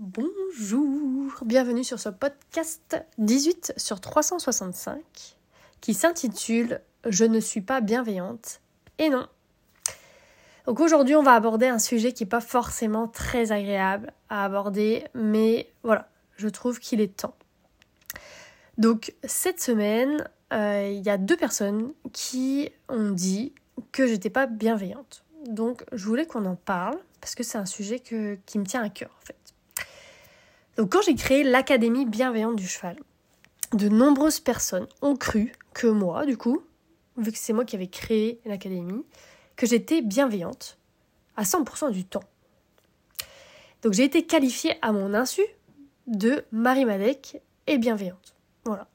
[0.00, 5.00] Bonjour, bienvenue sur ce podcast 18 sur 365
[5.80, 8.60] qui s'intitule Je ne suis pas bienveillante
[8.98, 9.28] et non.
[10.66, 15.04] Donc aujourd'hui on va aborder un sujet qui n'est pas forcément très agréable à aborder
[15.14, 16.08] mais voilà,
[16.38, 17.36] je trouve qu'il est temps.
[18.78, 23.54] Donc cette semaine, euh, il y a deux personnes qui ont dit
[23.92, 25.24] que j'étais pas bienveillante.
[25.46, 28.88] Donc je voulais qu'on en parle parce que c'est un sujet qui me tient à
[28.88, 29.43] cœur en fait.
[30.76, 32.96] Donc quand j'ai créé l'Académie bienveillante du cheval,
[33.72, 36.64] de nombreuses personnes ont cru que moi, du coup,
[37.16, 39.04] vu que c'est moi qui avais créé l'Académie,
[39.56, 40.78] que j'étais bienveillante
[41.36, 42.24] à 100% du temps.
[43.82, 45.42] Donc j'ai été qualifiée à mon insu
[46.06, 48.34] de Marie Madec et bienveillante.
[48.64, 48.88] Voilà.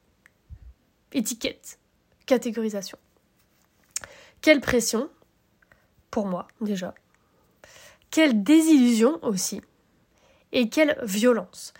[1.12, 1.78] Étiquette,
[2.26, 2.98] catégorisation.
[4.42, 5.10] Quelle pression
[6.10, 6.94] pour moi déjà.
[8.10, 9.60] Quelle désillusion aussi.
[10.52, 11.72] Et quelle violence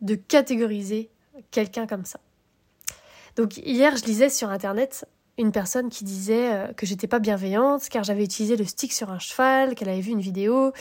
[0.00, 1.10] de catégoriser
[1.50, 2.20] quelqu'un comme ça.
[3.36, 5.06] Donc hier, je lisais sur internet
[5.38, 9.10] une personne qui disait euh, que j'étais pas bienveillante car j'avais utilisé le stick sur
[9.10, 10.72] un cheval, qu'elle avait vu une vidéo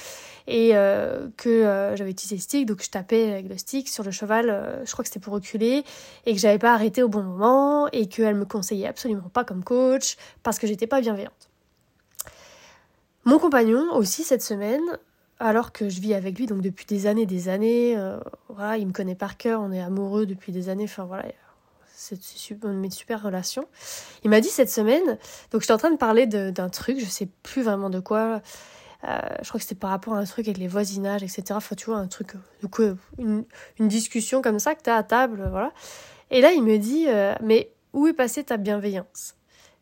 [0.48, 4.04] et euh, que euh, j'avais utilisé le stick, donc je tapais avec le stick sur
[4.04, 5.84] le cheval, je crois que c'était pour reculer
[6.26, 9.64] et que j'avais pas arrêté au bon moment et qu'elle me conseillait absolument pas comme
[9.64, 11.50] coach parce que j'étais pas bienveillante.
[13.26, 14.84] Mon compagnon aussi cette semaine,
[15.40, 17.98] alors que je vis avec lui donc depuis des années, des années,
[18.50, 21.26] voilà, il me connaît par cœur, on est amoureux depuis des années, enfin voilà,
[21.96, 23.68] c'est une super relation.
[24.24, 25.18] Il m'a dit cette semaine,
[25.52, 28.42] donc j'étais en train de parler d'un truc, je sais plus vraiment de quoi.
[29.08, 31.44] Euh, je crois que c'était par rapport à un truc avec les voisinages, etc.
[31.52, 32.34] Enfin, tu vois, un truc,
[33.18, 33.46] une,
[33.80, 35.72] une discussion comme ça que tu as à table, voilà.
[36.32, 39.36] Et là, il me dit, euh, mais où est passée ta bienveillance?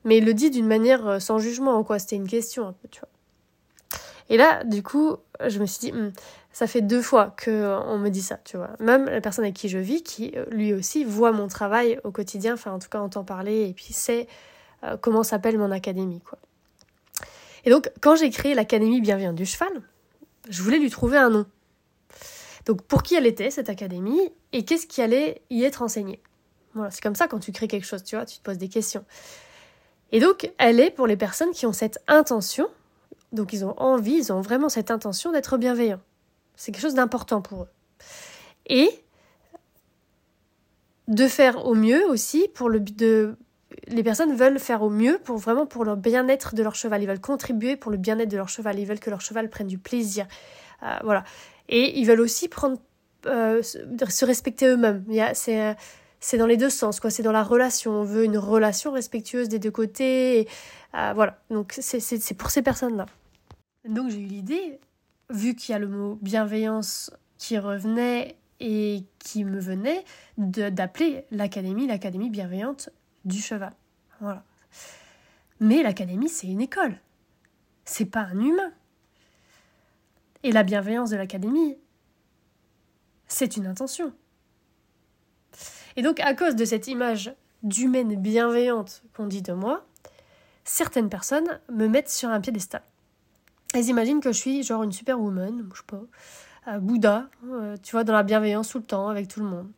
[0.04, 2.00] Mais il le dit d'une manière euh, sans jugement, quoi.
[2.00, 3.10] C'était une question, un peu, tu vois.
[4.30, 6.12] Et là, du coup, je me suis dit, hmm,
[6.54, 8.70] ça fait deux fois que euh, me dit ça, tu vois.
[8.80, 12.12] Même la personne avec qui je vis, qui euh, lui aussi voit mon travail au
[12.12, 14.28] quotidien, enfin en tout cas entend parler et puis sait
[14.84, 16.38] euh, comment s'appelle mon académie, quoi.
[17.66, 19.72] Et donc, quand j'ai créé l'académie Bienveillante du cheval,
[20.50, 21.46] je voulais lui trouver un nom.
[22.66, 24.20] Donc, pour qui elle était, cette académie,
[24.52, 26.22] et qu'est-ce qui allait y être enseigné?
[26.74, 28.68] Voilà, c'est comme ça quand tu crées quelque chose, tu vois, tu te poses des
[28.68, 29.06] questions.
[30.12, 32.68] Et donc, elle est pour les personnes qui ont cette intention
[33.34, 36.02] donc ils ont envie, ils ont vraiment cette intention d'être bienveillants.
[36.56, 37.70] C'est quelque chose d'important pour eux.
[38.68, 38.90] Et
[41.08, 43.36] de faire au mieux aussi pour le de
[43.88, 47.02] les personnes veulent faire au mieux pour vraiment pour le bien-être de leur cheval.
[47.02, 48.80] Ils veulent contribuer pour le bien-être de leur cheval.
[48.80, 50.28] Ils veulent que leur cheval prenne du plaisir.
[50.84, 51.24] Euh, voilà.
[51.70, 52.78] Et ils veulent aussi prendre
[53.26, 55.04] euh, se respecter eux-mêmes.
[55.34, 55.76] C'est
[56.20, 57.10] c'est dans les deux sens, quoi.
[57.10, 57.92] C'est dans la relation.
[57.92, 60.48] On veut une relation respectueuse des deux côtés.
[60.96, 61.38] Euh, voilà.
[61.50, 63.08] Donc c'est pour ces personnes-là.
[63.86, 64.80] Donc j'ai eu l'idée,
[65.30, 70.06] vu qu'il y a le mot bienveillance qui revenait et qui me venait,
[70.38, 72.90] d'appeler l'académie l'académie bienveillante
[73.26, 73.74] du cheval.
[74.22, 74.44] Voilà.
[75.60, 76.98] Mais l'académie, c'est une école.
[77.86, 78.72] C'est pas un humain.
[80.44, 81.78] Et la bienveillance de l'académie,
[83.28, 84.14] c'est une intention.
[85.96, 87.34] Et donc, à cause de cette image
[87.64, 89.86] d'humaine bienveillante qu'on dit de moi,
[90.64, 92.84] certaines personnes me mettent sur un piédestal.
[93.74, 96.04] Elles imaginent que je suis genre une superwoman, je sais pas,
[96.68, 99.72] euh, Bouddha, euh, tu vois, dans la bienveillance tout le temps avec tout le monde.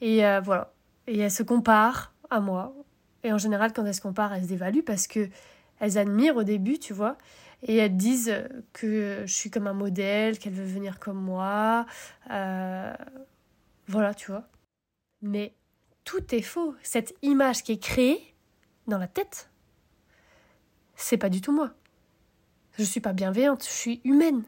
[0.00, 0.72] Et euh, voilà.
[1.06, 2.74] Et elles se comparent à moi.
[3.22, 5.28] Et en général, quand elles se comparent, elles se dévaluent parce que
[5.80, 7.16] elles admirent au début, tu vois.
[7.62, 8.34] Et elles disent
[8.72, 11.86] que je suis comme un modèle, qu'elle veut venir comme moi.
[12.28, 14.48] voilà, tu vois.
[15.22, 15.54] Mais
[16.04, 16.74] tout est faux.
[16.82, 18.34] Cette image qui est créée
[18.86, 19.50] dans la tête,
[20.94, 21.72] c'est pas du tout moi.
[22.76, 24.42] Je ne suis pas bienveillante, je suis humaine.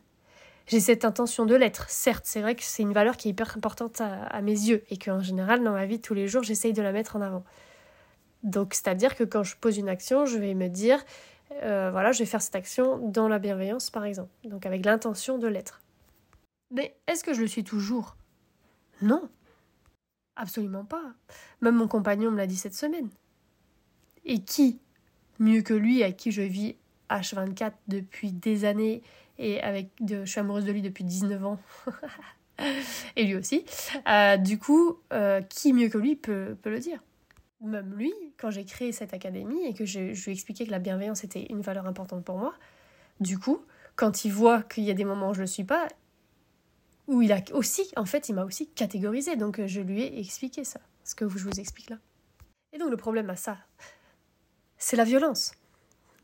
[0.66, 1.88] J'ai cette intention de l'être.
[1.88, 4.98] Certes, c'est vrai que c'est une valeur qui est hyper importante à, mes yeux et
[4.98, 7.42] qu'en général, dans ma vie, tous les jours, j'essaye de la mettre en avant.
[8.42, 11.02] Donc, c'est-à-dire que quand je pose une action, je vais me dire,
[11.62, 14.30] euh, voilà, je vais faire cette action dans la bienveillance, par exemple.
[14.44, 15.80] Donc, avec l'intention de l'être.
[16.70, 18.16] Mais est-ce que je le suis toujours?
[19.00, 19.30] Non.
[20.36, 21.14] Absolument pas.
[21.62, 23.08] Même mon compagnon me l'a dit cette semaine.
[24.26, 24.80] Et qui,
[25.38, 26.76] mieux que lui, à qui je vis
[27.10, 29.02] H24 depuis des années
[29.38, 31.58] et avec de, je suis amoureuse de lui depuis 19 ans.
[33.16, 33.64] et lui aussi.
[34.08, 37.02] Euh, du coup, euh, qui mieux que lui peut, peut le dire?
[37.60, 40.78] Même lui, quand j'ai créé cette académie et que je, lui ai expliqué que la
[40.78, 42.54] bienveillance était une valeur importante pour moi,
[43.20, 43.64] du coup,
[43.96, 45.88] quand il voit qu'il y a des moments où je ne le suis pas,
[47.08, 49.34] où il a aussi, en fait, il m'a aussi catégorisé.
[49.36, 51.98] Donc je lui ai expliqué ça, ce que je vous explique là.
[52.72, 53.56] Et donc le problème à ça,
[54.76, 55.52] c'est la violence.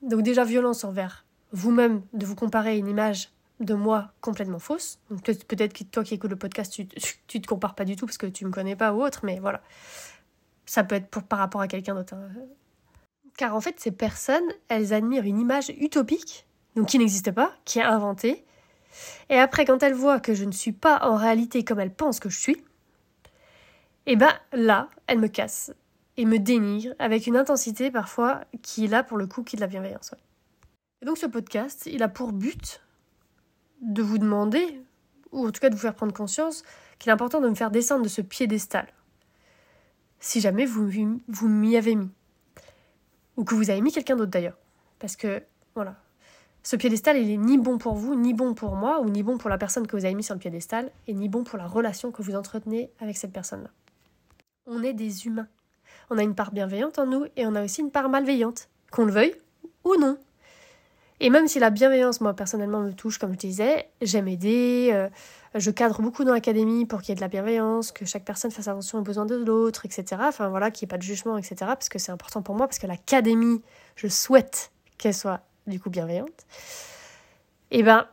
[0.05, 3.31] Donc déjà violence envers vous-même de vous comparer à une image
[3.61, 4.99] de moi complètement fausses.
[5.11, 6.87] Donc peut-être que toi qui écoutes le podcast, tu,
[7.27, 9.39] tu te compares pas du tout parce que tu me connais pas ou autre, mais
[9.39, 9.63] voilà.
[10.67, 12.15] Ça peut être pour, par rapport à quelqu'un d'autre.
[12.15, 12.29] Hein.
[13.37, 16.47] Car en fait, ces personnes, elles admirent une image utopique,
[16.77, 18.45] donc qui n'existe pas, qui est inventée.
[19.29, 22.21] Et après, quand elles voient que je ne suis pas en réalité comme elles pensent
[22.21, 22.65] que je suis,
[24.07, 25.73] et eh ben là, elles me cassent
[26.17, 29.59] et me dénigrent avec une intensité parfois qui est là pour le coup qui est
[29.59, 30.15] de la bienveillance.
[31.03, 32.81] Et donc ce podcast, il a pour but
[33.83, 34.81] de vous demander,
[35.33, 36.63] ou en tout cas de vous faire prendre conscience,
[36.99, 38.87] qu'il est important de me faire descendre de ce piédestal.
[40.21, 40.91] Si jamais vous,
[41.29, 42.11] vous m'y avez mis.
[43.37, 44.57] Ou que vous avez mis quelqu'un d'autre d'ailleurs.
[44.99, 45.43] Parce que,
[45.75, 45.97] voilà.
[46.63, 49.37] Ce piédestal, il est ni bon pour vous, ni bon pour moi, ou ni bon
[49.37, 51.67] pour la personne que vous avez mis sur le piédestal, et ni bon pour la
[51.67, 53.71] relation que vous entretenez avec cette personne-là.
[54.67, 55.49] On est des humains.
[56.11, 59.05] On a une part bienveillante en nous, et on a aussi une part malveillante, qu'on
[59.05, 59.35] le veuille
[59.85, 60.19] ou non.
[61.21, 65.09] Et même si la bienveillance, moi personnellement, me touche, comme je disais, j'aime aider, euh,
[65.55, 68.51] je cadre beaucoup dans l'académie pour qu'il y ait de la bienveillance, que chaque personne
[68.51, 70.23] fasse attention aux besoins de l'autre, etc.
[70.25, 71.57] Enfin voilà, qu'il n'y ait pas de jugement, etc.
[71.61, 73.63] Parce que c'est important pour moi, parce que l'académie,
[73.97, 76.47] je souhaite qu'elle soit du coup bienveillante.
[77.71, 78.07] Et eh ben,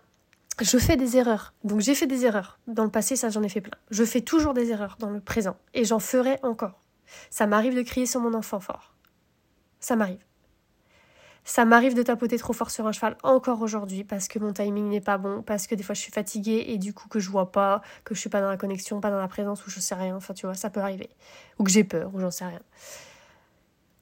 [0.62, 1.54] je fais des erreurs.
[1.64, 2.60] Donc j'ai fait des erreurs.
[2.68, 3.78] Dans le passé, ça j'en ai fait plein.
[3.90, 5.58] Je fais toujours des erreurs dans le présent.
[5.74, 6.80] Et j'en ferai encore.
[7.30, 8.94] Ça m'arrive de crier sur mon enfant fort.
[9.80, 10.24] Ça m'arrive.
[11.44, 14.90] Ça m'arrive de tapoter trop fort sur un cheval encore aujourd'hui parce que mon timing
[14.90, 17.30] n'est pas bon, parce que des fois je suis fatiguée et du coup que je
[17.32, 19.80] vois pas, que je suis pas dans la connexion, pas dans la présence ou je
[19.80, 20.16] sais rien.
[20.16, 21.10] Enfin, tu vois, ça peut arriver.
[21.58, 22.62] Ou que j'ai peur ou j'en sais rien.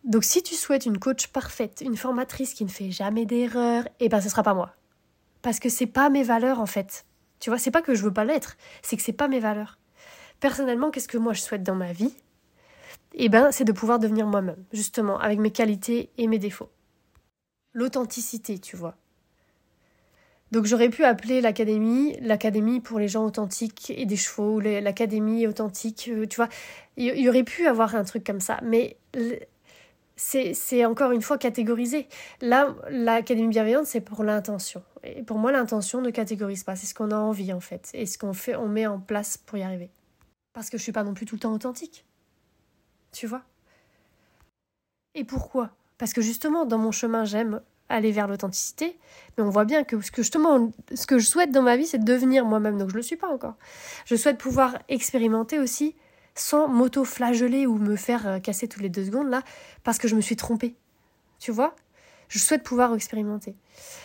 [0.03, 4.09] Donc si tu souhaites une coach parfaite, une formatrice qui ne fait jamais d'erreur, eh
[4.09, 4.73] ben ce sera pas moi.
[5.41, 7.05] Parce que c'est pas mes valeurs en fait.
[7.39, 9.77] Tu vois, c'est pas que je veux pas l'être, c'est que c'est pas mes valeurs.
[10.41, 12.13] Personnellement, qu'est-ce que moi je souhaite dans ma vie?
[13.15, 16.69] Eh ben, c'est de pouvoir devenir moi-même, justement, avec mes qualités et mes défauts
[17.73, 18.95] l'authenticité, tu vois.
[20.51, 26.09] Donc j'aurais pu appeler l'académie l'académie pour les gens authentiques et des chevaux, l'académie authentique,
[26.11, 26.49] euh, tu vois.
[26.97, 28.97] Il y, aurait pu avoir un truc comme ça, mais
[30.17, 32.09] c'est encore une fois catégorisé.
[32.41, 34.83] Là, l'académie bienveillante, c'est pour l'intention.
[35.03, 36.75] Et pour moi, l'intention ne catégorise pas.
[36.75, 37.89] C'est ce qu'on a envie, en fait.
[37.93, 39.91] Et ce qu'on fait, on met en place pour y arriver.
[40.51, 42.05] Parce que je suis pas non plus tout le temps authentique.
[43.11, 43.43] Tu vois?
[45.15, 45.71] Et pourquoi?
[45.97, 48.97] Parce que justement, dans mon chemin, j'aime aller vers l'authenticité,
[49.37, 51.87] mais on voit bien que ce que justement, ce que je souhaite dans ma vie,
[51.87, 52.77] c'est de devenir moi-même.
[52.77, 53.55] Donc je ne le suis pas encore.
[54.05, 55.95] Je souhaite pouvoir expérimenter aussi
[56.35, 59.41] sans m'auto-flageller ou me faire euh, casser toutes les deux secondes là,
[59.83, 60.75] parce que je me suis trompée.
[61.39, 61.75] Tu vois?
[62.29, 63.55] Je souhaite pouvoir expérimenter.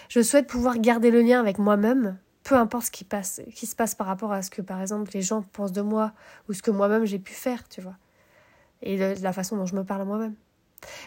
[0.08, 3.76] Je souhaite pouvoir garder le lien avec moi-même, peu importe ce qui, passe, qui se
[3.76, 6.12] passe par rapport à ce que, par exemple, les gens pensent de moi
[6.48, 7.96] ou ce que moi-même j'ai pu faire, tu vois.
[8.84, 10.34] Et la façon dont je me parle à moi-même.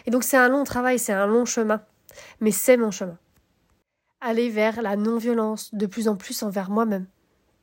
[0.06, 1.80] Et donc c'est un long travail, c'est un long chemin,
[2.40, 3.18] mais c'est mon chemin.
[4.20, 7.06] Aller vers la non-violence de plus en plus envers moi-même.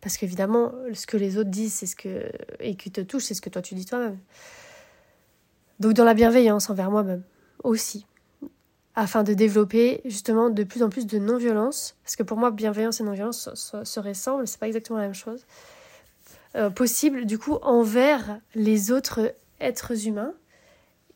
[0.01, 3.33] Parce qu'évidemment, ce que les autres disent, c'est ce que et qui te touche, c'est
[3.33, 4.19] ce que toi tu dis toi-même.
[5.79, 7.23] Donc dans la bienveillance envers moi-même
[7.63, 8.06] aussi,
[8.95, 13.01] afin de développer justement de plus en plus de non-violence, parce que pour moi bienveillance
[13.01, 15.45] et non-violence se, ressemblent, c'est pas exactement la même chose.
[16.56, 20.34] Euh, possible du coup envers les autres êtres humains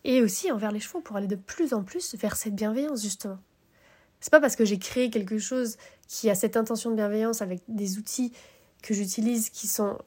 [0.04, 3.40] et aussi envers les chevaux pour aller de plus en plus vers cette bienveillance justement.
[4.20, 5.78] C'est pas parce que j'ai créé quelque chose
[6.08, 8.34] qui a cette intention de bienveillance avec des outils
[8.82, 9.98] que j'utilise qui sont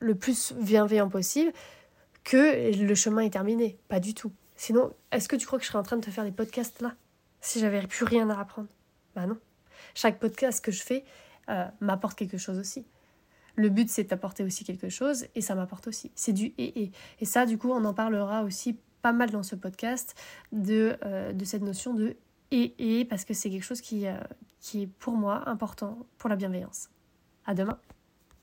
[0.00, 1.52] le plus bienveillants possible
[2.24, 3.78] que le chemin est terminé.
[3.88, 4.32] Pas du tout.
[4.56, 6.80] Sinon, est-ce que tu crois que je serais en train de te faire des podcasts
[6.82, 6.94] là?
[7.40, 8.68] Si j'avais plus rien à apprendre
[9.14, 9.38] Bah non.
[9.94, 11.04] Chaque podcast que je fais
[11.48, 12.84] euh, m'apporte quelque chose aussi.
[13.58, 16.12] Le but, c'est d'apporter aussi quelque chose et ça m'apporte aussi.
[16.14, 16.92] C'est du et et.
[17.18, 20.14] Et ça, du coup, on en parlera aussi pas mal dans ce podcast
[20.52, 22.16] de, euh, de cette notion de
[22.52, 24.14] et et parce que c'est quelque chose qui, euh,
[24.60, 26.88] qui est pour moi important pour la bienveillance.
[27.46, 27.78] À demain.